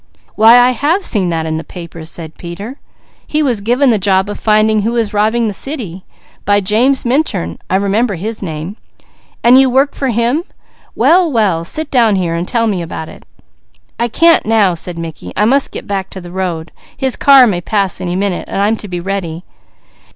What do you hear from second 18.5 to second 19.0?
I'm to be